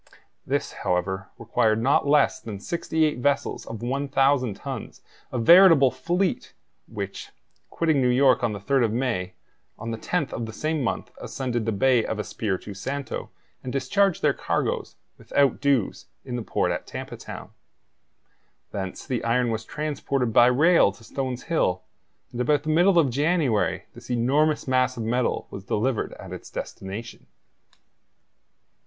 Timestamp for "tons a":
4.55-5.37